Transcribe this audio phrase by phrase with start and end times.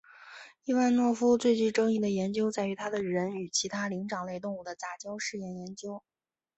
[0.63, 6.01] 伊万诺夫最具争议的研究在于他的人与其他灵长类动物的杂交试验研究。